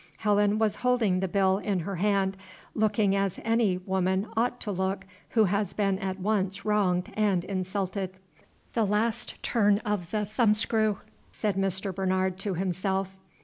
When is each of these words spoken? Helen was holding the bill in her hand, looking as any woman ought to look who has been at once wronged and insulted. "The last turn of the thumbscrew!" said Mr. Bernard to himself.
Helen 0.17 0.57
was 0.57 0.77
holding 0.77 1.19
the 1.19 1.27
bill 1.27 1.59
in 1.59 1.81
her 1.81 1.97
hand, 1.97 2.35
looking 2.73 3.15
as 3.15 3.39
any 3.45 3.77
woman 3.77 4.25
ought 4.35 4.59
to 4.61 4.71
look 4.71 5.05
who 5.37 5.43
has 5.43 5.75
been 5.75 5.99
at 5.99 6.17
once 6.19 6.65
wronged 6.65 7.13
and 7.15 7.43
insulted. 7.43 8.17
"The 8.73 8.85
last 8.85 9.35
turn 9.43 9.77
of 9.85 10.09
the 10.09 10.25
thumbscrew!" 10.25 10.95
said 11.31 11.55
Mr. 11.55 11.93
Bernard 11.93 12.39
to 12.39 12.55
himself. 12.55 13.15